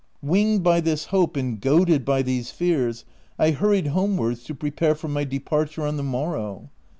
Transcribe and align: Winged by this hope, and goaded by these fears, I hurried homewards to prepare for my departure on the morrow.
Winged 0.23 0.63
by 0.63 0.81
this 0.81 1.05
hope, 1.13 1.37
and 1.37 1.61
goaded 1.61 2.03
by 2.05 2.23
these 2.23 2.49
fears, 2.49 3.05
I 3.37 3.51
hurried 3.51 3.85
homewards 3.89 4.43
to 4.45 4.55
prepare 4.55 4.95
for 4.95 5.09
my 5.09 5.25
departure 5.25 5.83
on 5.85 5.97
the 5.97 6.01
morrow. 6.01 6.71